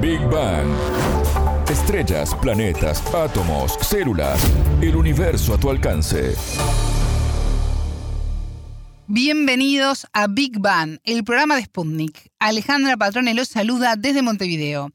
[0.00, 0.66] Big Bang.
[1.68, 4.40] Estrellas, planetas, átomos, células,
[4.80, 6.34] el universo a tu alcance.
[9.06, 12.32] Bienvenidos a Big Bang, el programa de Sputnik.
[12.38, 14.90] Alejandra Patrone los saluda desde Montevideo.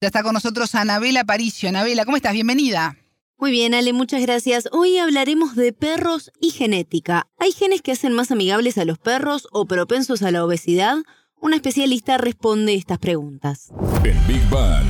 [0.00, 1.68] Ya está con nosotros Anabela Paricio.
[1.68, 2.32] Anabela, ¿cómo estás?
[2.32, 2.96] Bienvenida.
[3.38, 4.68] Muy bien, Ale, muchas gracias.
[4.72, 7.28] Hoy hablaremos de perros y genética.
[7.38, 10.96] ¿Hay genes que hacen más amigables a los perros o propensos a la obesidad?
[11.42, 13.72] Una especialista responde estas preguntas.
[14.04, 14.84] En Big Bang.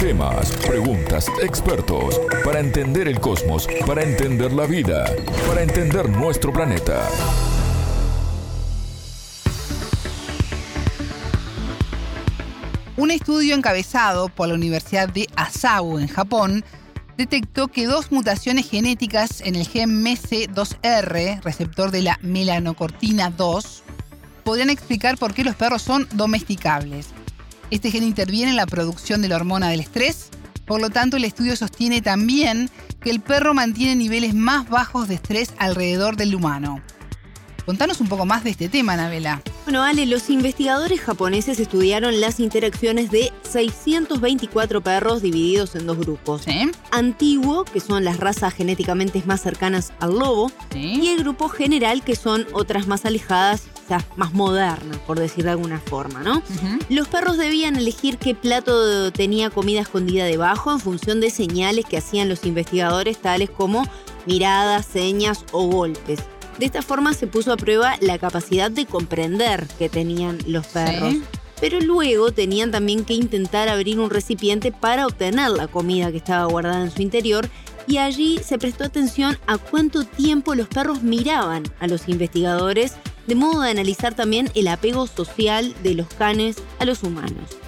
[0.00, 2.18] Temas, preguntas, expertos.
[2.42, 5.04] Para entender el cosmos, para entender la vida,
[5.46, 7.06] para entender nuestro planeta.
[12.96, 16.64] Un estudio encabezado por la Universidad de Asabu en Japón
[17.18, 23.83] detectó que dos mutaciones genéticas en el gen MEC2R, receptor de la melanocortina 2,
[24.44, 27.08] podrían explicar por qué los perros son domesticables.
[27.70, 30.28] Este gen interviene en la producción de la hormona del estrés,
[30.64, 35.16] por lo tanto el estudio sostiene también que el perro mantiene niveles más bajos de
[35.16, 36.80] estrés alrededor del humano.
[37.66, 39.40] Contanos un poco más de este tema, Anabela.
[39.64, 46.44] Bueno, Ale, los investigadores japoneses estudiaron las interacciones de 624 perros divididos en dos grupos.
[46.90, 52.16] Antiguo, que son las razas genéticamente más cercanas al lobo, y el grupo general, que
[52.16, 53.62] son otras más alejadas,
[54.16, 56.42] más modernas, por decir de alguna forma, ¿no?
[56.88, 61.98] Los perros debían elegir qué plato tenía comida escondida debajo en función de señales que
[61.98, 63.86] hacían los investigadores, tales como
[64.26, 66.20] miradas, señas o golpes.
[66.58, 71.14] De esta forma se puso a prueba la capacidad de comprender que tenían los perros.
[71.60, 76.44] Pero luego tenían también que intentar abrir un recipiente para obtener la comida que estaba
[76.46, 77.48] guardada en su interior
[77.86, 82.94] y allí se prestó atención a cuánto tiempo los perros miraban a los investigadores,
[83.26, 87.58] de modo de analizar también el apego social de los canes a los humanos.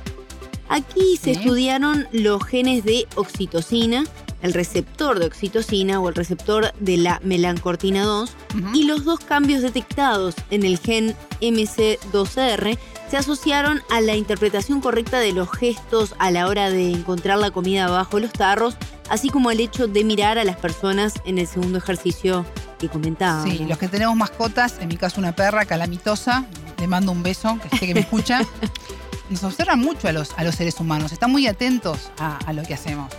[0.69, 4.05] Aquí se estudiaron los genes de oxitocina,
[4.43, 8.33] el receptor de oxitocina o el receptor de la melancortina 2
[8.75, 12.79] y los dos cambios detectados en el gen MC2R
[13.11, 17.53] se asociaron a la interpretación correcta de los gestos a la hora de encontrar la
[17.53, 18.77] comida bajo los tarros,
[19.09, 22.45] así como el hecho de mirar a las personas en el segundo ejercicio
[22.79, 23.43] que comentaba.
[23.45, 26.45] Sí, los que tenemos mascotas, en mi caso una perra calamitosa,
[26.79, 28.41] le mando un beso, que sé que me escucha.
[29.31, 32.75] Nos observan mucho a los, a los seres humanos, están muy atentos a lo que
[32.75, 33.11] hacemos.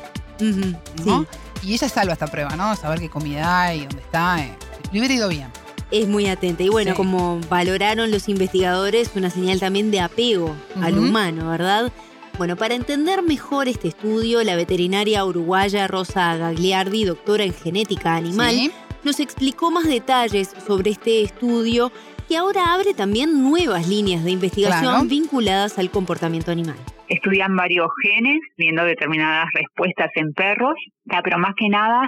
[1.63, 2.75] Y ella salva esta prueba, ¿no?
[2.75, 4.39] Saber qué comida hay, dónde está.
[4.41, 4.55] Eh.
[4.91, 5.47] Le hubiera ido bien.
[5.89, 6.63] Es muy atenta.
[6.63, 11.91] Y bueno, como valoraron los investigadores, una señal también de apego al humano, ¿verdad?
[12.37, 18.71] Bueno, para entender mejor este estudio, la veterinaria uruguaya Rosa Gagliardi, doctora en genética animal,
[19.07, 21.93] nos explicó más detalles sobre este estudio
[22.27, 26.75] que ahora abre también nuevas líneas de investigación vinculadas al comportamiento animal.
[27.07, 30.75] Estudian varios genes, viendo determinadas respuestas en perros,
[31.23, 32.05] pero más que nada,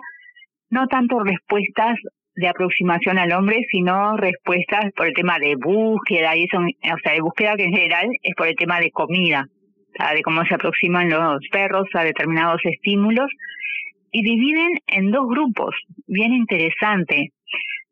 [0.70, 1.98] no tanto respuestas
[2.36, 7.14] de aproximación al hombre, sino respuestas por el tema de búsqueda y eso, o sea,
[7.14, 9.46] de búsqueda que en general es por el tema de comida,
[10.14, 13.32] de cómo se aproximan los perros a determinados estímulos
[14.12, 15.76] y dividen en dos grupos,
[16.08, 17.32] bien interesante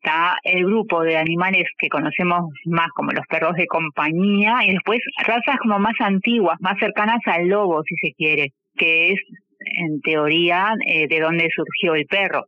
[0.07, 5.00] está el grupo de animales que conocemos más como los perros de compañía y después
[5.25, 9.19] razas como más antiguas, más cercanas al lobo, si se quiere, que es
[9.59, 12.45] en teoría eh, de dónde surgió el perro.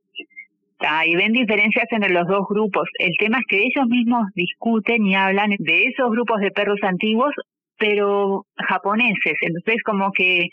[1.05, 2.87] Y ven diferencias entre los dos grupos.
[2.99, 7.33] El tema es que ellos mismos discuten y hablan de esos grupos de perros antiguos,
[7.77, 9.33] pero japoneses.
[9.41, 10.47] Entonces como que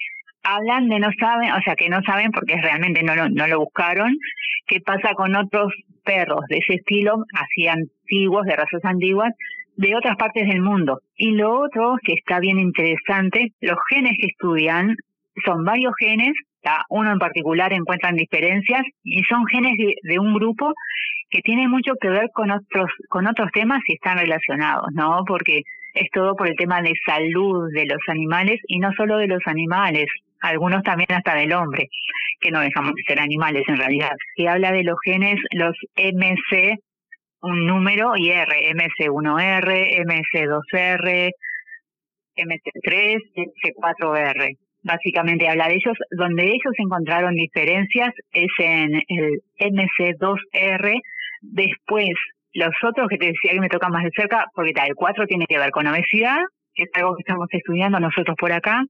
[0.47, 3.61] hablan de no saben, o sea, que no saben porque realmente no lo, no lo
[3.61, 4.17] buscaron,
[4.67, 5.73] qué pasa con otros
[6.05, 9.33] perros de ese estilo, así antiguos, de razas antiguas,
[9.77, 11.01] de otras partes del mundo.
[11.17, 14.97] Y lo otro que está bien interesante, los genes que estudian
[15.45, 16.33] son varios genes,
[16.89, 20.73] uno en particular encuentran diferencias y son genes de, un grupo
[21.31, 25.23] que tiene mucho que ver con otros con otros temas y están relacionados, ¿no?
[25.27, 25.63] Porque
[25.95, 29.41] es todo por el tema de salud de los animales y no solo de los
[29.47, 30.07] animales,
[30.47, 31.89] algunos también hasta del hombre,
[32.41, 34.13] que no dejamos de ser animales en realidad.
[34.37, 36.79] Si habla de los genes, los MC,
[37.43, 41.31] un número y R, MC1R, MC2R,
[42.37, 44.57] MC3, MC4R.
[44.83, 51.01] Básicamente habla de ellos, donde ellos encontraron diferencias es en el MC2R,
[51.43, 52.11] después
[52.53, 55.27] los otros que te decía que me tocan más de cerca, porque tal, el 4
[55.27, 56.39] tiene que ver con obesidad,
[56.77, 58.85] que es algo que estamos estudiando nosotros por acá,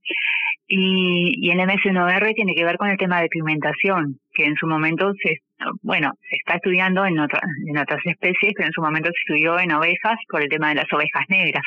[0.67, 4.67] y, y el MS1R tiene que ver con el tema de pigmentación, que en su
[4.67, 5.39] momento se,
[5.83, 9.59] bueno, se está estudiando en, otra, en otras especies, pero en su momento se estudió
[9.61, 11.63] en ovejas por el tema de las ovejas negras,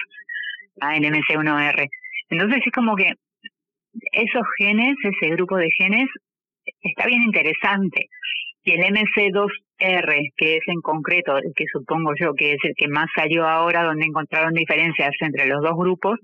[0.81, 1.87] en MS1R.
[2.29, 3.13] Entonces es como que
[4.11, 6.07] esos genes, ese grupo de genes,
[6.81, 8.07] está bien interesante.
[8.63, 8.81] Y el
[9.79, 13.83] MC2R, que es en concreto, que supongo yo que es el que más salió ahora,
[13.83, 16.19] donde encontraron diferencias entre los dos grupos,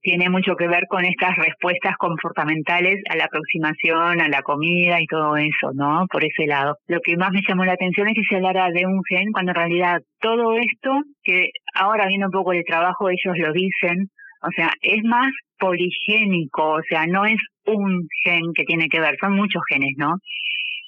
[0.00, 5.06] tiene mucho que ver con estas respuestas comportamentales a la aproximación, a la comida y
[5.06, 6.06] todo eso, ¿no?
[6.10, 6.76] Por ese lado.
[6.86, 9.50] Lo que más me llamó la atención es que se hablara de un gen, cuando
[9.50, 14.08] en realidad todo esto, que ahora viendo un poco el trabajo, ellos lo dicen,
[14.42, 15.28] o sea, es más
[15.58, 20.14] poligénico, o sea, no es un gen que tiene que ver, son muchos genes, ¿no?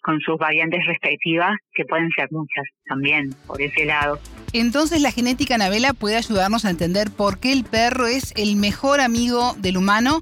[0.03, 4.19] Con sus variantes respectivas, que pueden ser muchas también, por ese lado.
[4.53, 9.01] Entonces la genética Anabela puede ayudarnos a entender por qué el perro es el mejor
[9.01, 10.21] amigo del humano,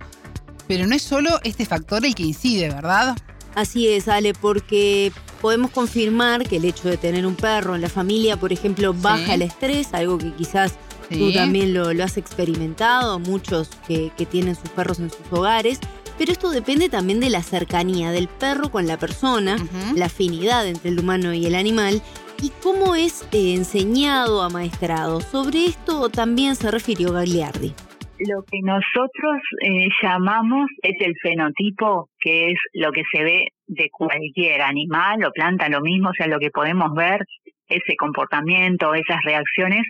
[0.66, 3.16] pero no es solo este factor el que incide, ¿verdad?
[3.54, 7.88] Así es, Ale, porque podemos confirmar que el hecho de tener un perro en la
[7.88, 10.78] familia, por ejemplo, baja el estrés, algo que quizás
[11.10, 15.80] Tú también lo, has experimentado, muchos que, tienen sus perros en sus hogares.
[16.18, 19.56] Pero esto depende también de la cercanía del perro con la persona,
[19.94, 22.02] la afinidad entre el humano y el animal
[22.42, 25.20] y cómo es eh, enseñado, amaestrado.
[25.20, 27.72] Sobre esto también se refirió Gagliardi.
[28.18, 33.88] Lo que nosotros eh, llamamos es el fenotipo, que es lo que se ve de
[33.90, 37.24] cualquier animal o planta, lo mismo, o sea, lo que podemos ver,
[37.68, 39.86] ese comportamiento, esas reacciones,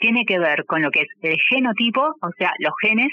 [0.00, 3.12] tiene que ver con lo que es el genotipo, o sea, los genes,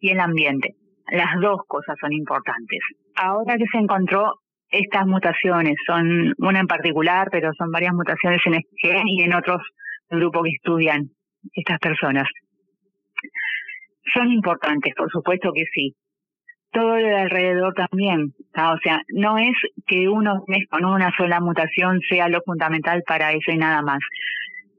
[0.00, 0.74] y el ambiente.
[1.10, 2.80] Las dos cosas son importantes.
[3.16, 4.34] Ahora que se encontró
[4.70, 9.34] estas mutaciones, son una en particular, pero son varias mutaciones en este gen y en
[9.34, 9.60] otros
[10.10, 11.10] grupos que estudian
[11.52, 12.28] estas personas.
[14.12, 15.94] Son importantes, por supuesto que sí.
[16.72, 18.34] Todo lo de alrededor también.
[18.56, 19.54] O sea, no es
[19.86, 24.00] que uno con una sola mutación sea lo fundamental para eso y nada más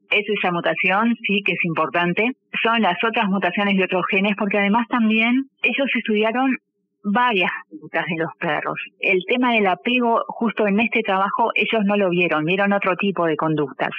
[0.10, 2.32] es esa mutación, sí que es importante.
[2.64, 6.58] Son las otras mutaciones de otros genes, porque además también ellos estudiaron
[7.04, 8.80] varias conductas de los perros.
[9.00, 13.26] El tema del apego, justo en este trabajo, ellos no lo vieron, vieron otro tipo
[13.26, 13.92] de conductas.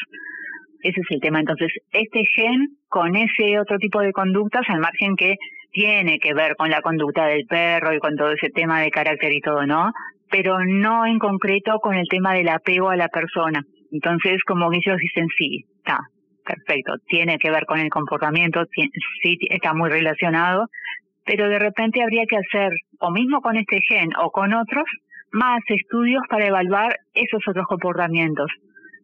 [0.82, 1.40] Ese es el tema.
[1.40, 5.36] Entonces, este gen, con ese otro tipo de conductas, al margen que
[5.72, 9.32] tiene que ver con la conducta del perro y con todo ese tema de carácter
[9.32, 9.92] y todo, ¿no?
[10.30, 13.62] Pero no en concreto con el tema del apego a la persona.
[13.92, 15.98] Entonces, como ellos dicen, sí, está,
[16.44, 20.68] perfecto, tiene que ver con el comportamiento, sí está muy relacionado,
[21.24, 24.84] pero de repente habría que hacer, o mismo con este gen o con otros,
[25.32, 28.50] más estudios para evaluar esos otros comportamientos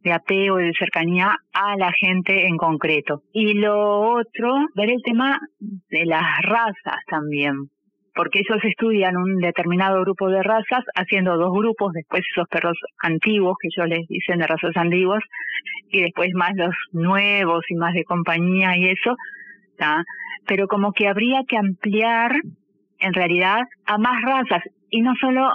[0.03, 3.23] de apego y de cercanía a la gente en concreto.
[3.33, 7.55] Y lo otro, ver el tema de las razas también,
[8.15, 13.57] porque ellos estudian un determinado grupo de razas, haciendo dos grupos, después esos perros antiguos,
[13.61, 15.23] que ellos les dicen de razas antiguas,
[15.91, 19.17] y después más los nuevos y más de compañía y eso,
[20.47, 22.33] pero como que habría que ampliar
[22.99, 25.51] en realidad a más razas, y no solo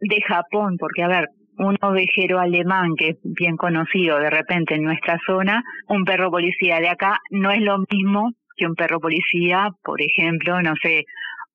[0.00, 4.82] de Japón, porque a ver, un ovejero alemán que es bien conocido de repente en
[4.82, 9.68] nuestra zona, un perro policía de acá no es lo mismo que un perro policía,
[9.82, 11.04] por ejemplo, no sé,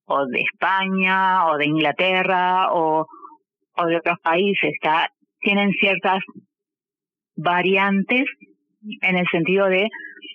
[0.10, 3.06] o de España o de Inglaterra o,
[3.78, 4.74] o de otros países,
[5.40, 6.20] tienen ciertas
[7.36, 8.26] variantes
[9.02, 9.88] en el sentido de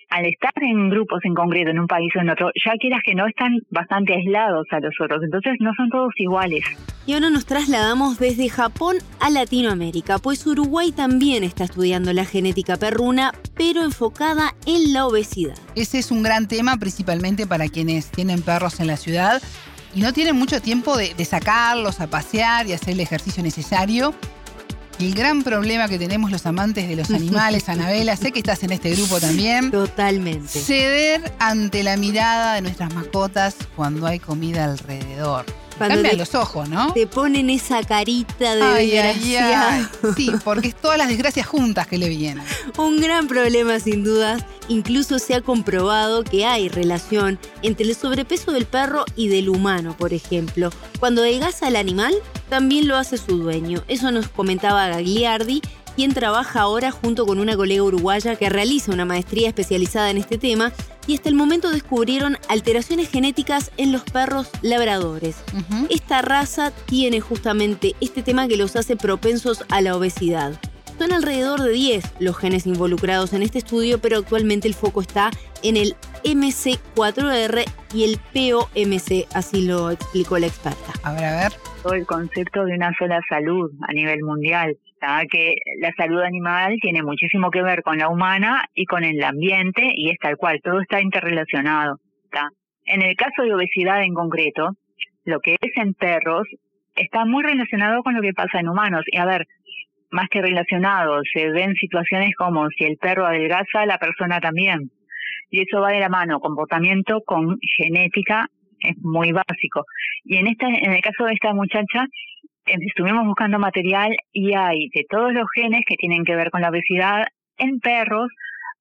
[0.09, 3.15] al estar en grupos en concreto en un país o en otro, ya quieras que
[3.15, 6.63] no están bastante aislados a los otros, entonces no son todos iguales.
[7.05, 12.77] Y ahora nos trasladamos desde Japón a Latinoamérica, pues Uruguay también está estudiando la genética
[12.77, 15.57] perruna, pero enfocada en la obesidad.
[15.75, 19.41] Ese es un gran tema principalmente para quienes tienen perros en la ciudad
[19.93, 24.13] y no tienen mucho tiempo de, de sacarlos a pasear y hacer el ejercicio necesario
[24.99, 28.71] el gran problema que tenemos los amantes de los animales, Anabela, sé que estás en
[28.71, 29.71] este grupo también.
[29.71, 30.59] Totalmente.
[30.59, 35.45] Ceder ante la mirada de nuestras mascotas cuando hay comida alrededor.
[35.77, 36.93] Cuando Cambia los ojos, ¿no?
[36.93, 39.89] Te ponen esa carita de desgracia.
[40.15, 42.45] Sí, porque es todas las desgracias juntas que le vienen.
[42.77, 44.45] Un gran problema, sin dudas.
[44.69, 49.97] Incluso se ha comprobado que hay relación entre el sobrepeso del perro y del humano,
[49.97, 50.69] por ejemplo.
[50.99, 52.15] Cuando adelgaza el animal,
[52.49, 53.83] también lo hace su dueño.
[53.87, 55.61] Eso nos comentaba Gagliardi
[55.95, 60.37] quien trabaja ahora junto con una colega uruguaya que realiza una maestría especializada en este
[60.37, 60.73] tema
[61.07, 65.37] y hasta el momento descubrieron alteraciones genéticas en los perros labradores.
[65.89, 70.59] Esta raza tiene justamente este tema que los hace propensos a la obesidad.
[70.97, 75.29] Son alrededor de 10 los genes involucrados en este estudio, pero actualmente el foco está
[75.61, 80.93] en el MC4R y el POMC, así lo explicó la experta.
[81.03, 81.74] A ver, a ver.
[81.85, 84.75] Todo el concepto de una sola salud a nivel mundial
[85.29, 89.91] que la salud animal tiene muchísimo que ver con la humana y con el ambiente
[89.93, 91.99] y es tal cual, todo está interrelacionado.
[92.85, 94.71] En el caso de obesidad en concreto,
[95.25, 96.47] lo que es en perros
[96.95, 99.03] está muy relacionado con lo que pasa en humanos.
[99.05, 99.45] Y a ver,
[100.09, 104.89] más que relacionado, se ven situaciones como si el perro adelgaza, la persona también.
[105.51, 108.47] Y eso va de la mano, comportamiento con genética
[108.89, 109.83] es muy básico.
[110.23, 112.05] Y en esta, en el caso de esta muchacha,
[112.65, 116.61] em, estuvimos buscando material y hay de todos los genes que tienen que ver con
[116.61, 117.25] la obesidad
[117.57, 118.29] en perros,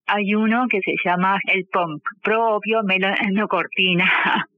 [0.06, 4.04] hay uno que se llama el POMC, propio melanocortina,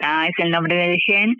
[0.00, 1.34] ah, es el nombre del gen,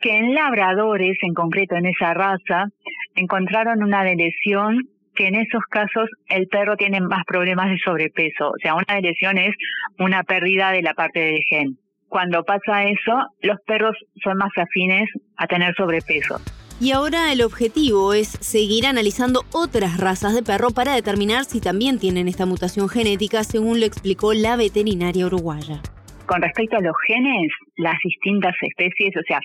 [0.00, 2.66] que en labradores, en concreto en esa raza,
[3.14, 4.78] encontraron una lesión
[5.14, 8.50] que en esos casos el perro tiene más problemas de sobrepeso.
[8.50, 9.54] O sea, una lesión es
[9.98, 11.78] una pérdida de la parte del gen.
[12.10, 16.40] Cuando pasa eso, los perros son más afines a tener sobrepeso.
[16.80, 22.00] Y ahora el objetivo es seguir analizando otras razas de perro para determinar si también
[22.00, 25.82] tienen esta mutación genética, según lo explicó la veterinaria uruguaya.
[26.26, 29.38] Con respecto a los genes, las distintas especies, o sea,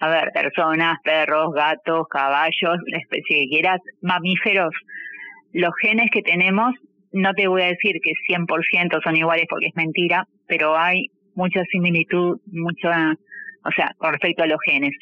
[0.00, 4.74] a ver, personas, perros, gatos, caballos, la especie que quieras, mamíferos,
[5.52, 6.74] los genes que tenemos,
[7.12, 11.06] no te voy a decir que 100% son iguales porque es mentira, pero hay
[11.38, 13.14] mucha similitud, mucha,
[13.64, 14.92] o sea, con respecto a los genes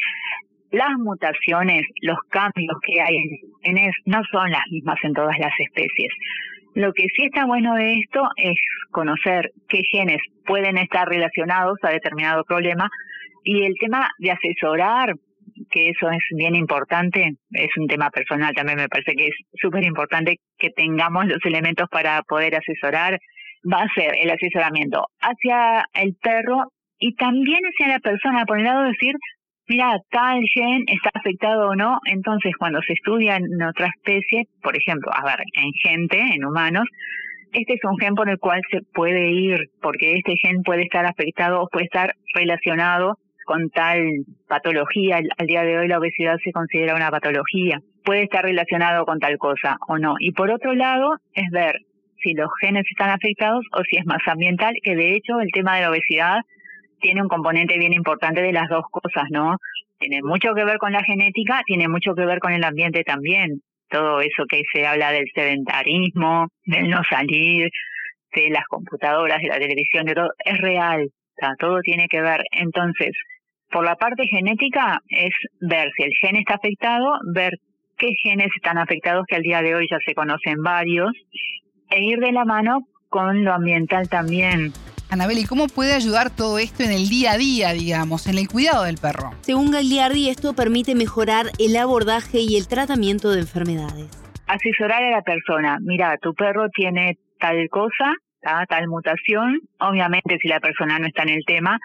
[0.71, 5.53] las mutaciones, los cambios que hay en genes no son las mismas en todas las
[5.59, 6.13] especies.
[6.75, 8.59] Lo que sí está bueno de esto es
[8.91, 12.91] conocer qué genes pueden estar relacionados a determinado problema
[13.45, 15.15] y el tema de asesorar,
[15.71, 19.85] que eso es bien importante, es un tema personal también, me parece que es súper
[19.85, 23.19] importante que tengamos los elementos para poder asesorar,
[23.71, 28.65] va a ser el asesoramiento hacia el perro y también hacia la persona, por el
[28.65, 29.15] lado de decir,
[29.69, 34.77] mira, tal gen está afectado o no, entonces cuando se estudia en otra especie, por
[34.77, 36.87] ejemplo, a ver, en gente, en humanos,
[37.53, 41.07] este es un gen por el cual se puede ir, porque este gen puede estar
[41.07, 44.03] afectado o puede estar relacionado con tal
[44.49, 45.21] patología.
[45.39, 47.81] Al día de hoy la obesidad se considera una patología.
[48.05, 50.17] Puede estar relacionado con tal cosa o no.
[50.19, 51.77] Y por otro lado, es ver
[52.23, 55.77] si los genes están afectados o si es más ambiental, que de hecho el tema
[55.77, 56.41] de la obesidad
[57.01, 59.57] tiene un componente bien importante de las dos cosas, ¿no?
[59.99, 63.61] Tiene mucho que ver con la genética, tiene mucho que ver con el ambiente también.
[63.89, 67.71] Todo eso que se habla del sedentarismo, del no salir,
[68.35, 71.09] de las computadoras, de la televisión, de todo, es real,
[71.59, 72.43] todo tiene que ver.
[72.51, 73.13] Entonces,
[73.71, 77.53] por la parte genética es ver si el gen está afectado, ver
[77.97, 81.13] qué genes están afectados, que al día de hoy ya se conocen varios,
[81.91, 84.73] e ir de la mano con lo ambiental también.
[85.09, 88.49] Anabel, ¿y cómo puede ayudar todo esto en el día a día, digamos, en el
[88.49, 89.31] cuidado del perro?
[89.43, 94.11] Según Gagliardi, esto permite mejorar el abordaje y el tratamiento de enfermedades.
[94.49, 95.79] Asesorar a la persona.
[95.81, 98.15] Mira, tu perro tiene tal cosa,
[98.69, 99.61] tal mutación.
[99.79, 101.79] Obviamente, si la persona no está en el tema,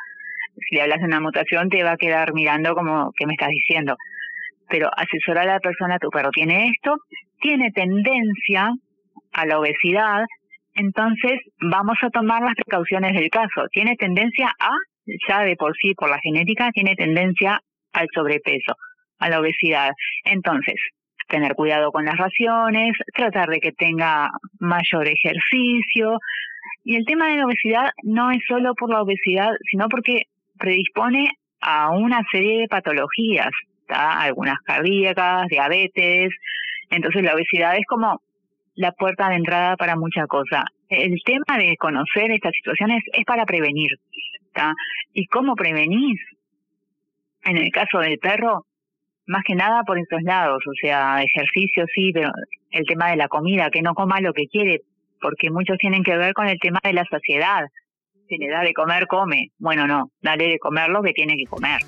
[0.67, 3.49] si le hablas de una mutación, te va a quedar mirando como que me estás
[3.49, 3.95] diciendo.
[4.67, 6.97] Pero asesorar a la persona, tu perro tiene esto,
[7.39, 8.71] tiene tendencia
[9.33, 10.25] a la obesidad,
[10.73, 13.67] entonces vamos a tomar las precauciones del caso.
[13.71, 14.71] Tiene tendencia a,
[15.27, 17.61] ya de por sí, por la genética, tiene tendencia
[17.93, 18.75] al sobrepeso,
[19.19, 19.91] a la obesidad.
[20.23, 20.75] Entonces,
[21.27, 26.19] tener cuidado con las raciones, tratar de que tenga mayor ejercicio.
[26.83, 30.23] Y el tema de la obesidad no es solo por la obesidad, sino porque
[30.57, 33.49] predispone a una serie de patologías,
[33.87, 36.31] algunas cardíacas, diabetes.
[36.89, 38.21] Entonces la obesidad es como
[38.75, 40.65] la puerta de entrada para mucha cosa.
[40.89, 43.91] El tema de conocer estas situaciones es para prevenir.
[45.13, 46.19] ¿Y cómo prevenís?
[47.43, 48.65] En el caso del perro,
[49.25, 52.29] más que nada por estos lados, o sea, ejercicio sí, pero
[52.71, 54.81] el tema de la comida, que no coma lo que quiere,
[55.21, 57.67] porque muchos tienen que ver con el tema de la saciedad.
[58.27, 59.51] Si le da de comer, come.
[59.57, 61.81] Bueno, no, dale de comer lo que tiene que comer.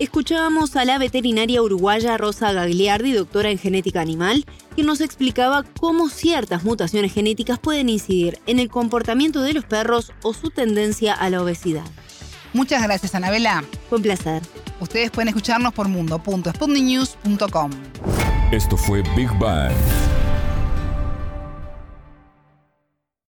[0.00, 6.08] Escuchábamos a la veterinaria uruguaya Rosa Gagliardi, doctora en genética animal, que nos explicaba cómo
[6.08, 11.30] ciertas mutaciones genéticas pueden incidir en el comportamiento de los perros o su tendencia a
[11.30, 11.84] la obesidad.
[12.52, 13.62] Muchas gracias, Anabela.
[13.88, 14.42] Fue un placer.
[14.80, 17.70] Ustedes pueden escucharnos por mundo.sputniknews.com.
[18.50, 19.72] Esto fue Big Bang.